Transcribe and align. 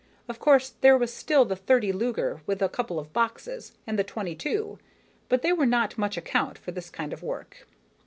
Of 0.27 0.39
course, 0.39 0.69
there 0.71 0.97
was 0.97 1.13
still 1.13 1.45
the 1.45 1.55
.30 1.55 1.93
Luger 1.93 2.41
with 2.47 2.63
a 2.63 2.67
couple 2.69 2.97
of 2.97 3.13
boxes, 3.13 3.73
and 3.85 3.99
the 3.99 4.03
.22; 4.03 4.79
but 5.29 5.43
they 5.43 5.53
were 5.53 5.67
not 5.67 5.95
much 5.95 6.17
account 6.17 6.57
for 6.57 6.71
this 6.71 6.89
kind 6.89 7.13
of 7.13 7.21
work. 7.21 7.67